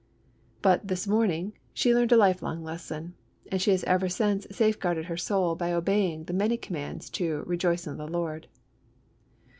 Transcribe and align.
But 0.63 0.87
that 0.87 1.07
morning 1.07 1.53
she 1.75 1.93
learned 1.93 2.11
a 2.11 2.17
lifelong 2.17 2.63
lesson, 2.63 3.13
and 3.51 3.61
she 3.61 3.69
has 3.69 3.83
ever 3.83 4.09
since 4.09 4.47
safeguarded 4.49 5.05
her 5.05 5.15
soul 5.15 5.53
by 5.53 5.71
obeying 5.71 6.23
the 6.23 6.33
many 6.33 6.57
commands 6.57 7.07
to 7.11 7.43
"Rejoice 7.45 7.85
in 7.85 7.97
the 7.97 8.07
Lord." 8.07 8.47